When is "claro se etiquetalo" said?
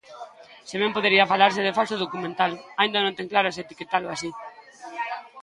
3.33-4.07